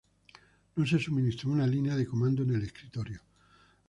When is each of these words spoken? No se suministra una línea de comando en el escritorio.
No 0.77 0.83
se 0.83 0.97
suministra 0.97 1.47
una 1.47 1.67
línea 1.67 1.95
de 1.95 2.07
comando 2.07 2.41
en 2.41 2.55
el 2.55 2.63
escritorio. 2.63 3.21